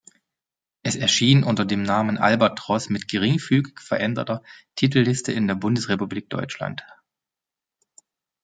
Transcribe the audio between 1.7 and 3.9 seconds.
Namen Albatros mit geringfügig